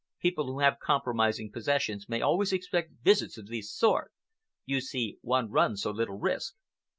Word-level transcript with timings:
People 0.19 0.47
who 0.47 0.61
have 0.61 0.79
compromising 0.79 1.51
possessions 1.51 2.09
may 2.09 2.21
always 2.21 2.51
expect 2.51 2.91
visits 3.03 3.37
of 3.37 3.45
this 3.49 3.71
sort. 3.71 4.11
You 4.65 4.81
see, 4.81 5.19
one 5.21 5.51
runs 5.51 5.83
so 5.83 5.91
little 5.91 6.17
risk." 6.17 6.55